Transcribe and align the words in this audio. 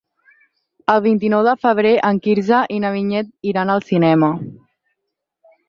El 0.93 1.01
vint-i-nou 1.05 1.43
de 1.47 1.53
febrer 1.65 1.91
en 2.09 2.21
Quirze 2.25 2.63
i 2.77 2.81
na 2.87 2.93
Vinyet 2.97 3.31
iran 3.53 3.77
al 3.77 3.87
cinema. 3.93 4.33